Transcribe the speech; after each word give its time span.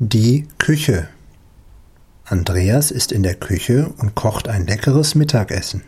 Die 0.00 0.48
Küche 0.58 1.08
Andreas 2.24 2.90
ist 2.90 3.12
in 3.12 3.22
der 3.22 3.36
Küche 3.36 3.92
und 3.98 4.16
kocht 4.16 4.48
ein 4.48 4.66
leckeres 4.66 5.14
Mittagessen. 5.14 5.84